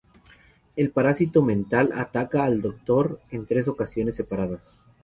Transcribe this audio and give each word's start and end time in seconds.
El 0.75 0.89
parásito 0.89 1.43
mental 1.43 1.91
ataca 1.95 2.43
al 2.43 2.63
Doctor 2.63 3.21
en 3.29 3.45
tres 3.45 3.67
ocasiones 3.67 4.15
separadas. 4.15 4.73